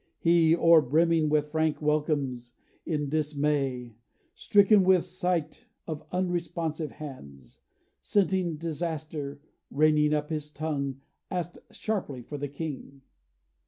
[0.17, 2.53] He, O'erbrimming with frank welcomes,
[2.87, 3.93] in dismay,
[4.33, 7.61] Stricken with sight of unresponsive hands,
[8.01, 13.03] Scenting disaster, reining up his tongue, Asked sharply for the king.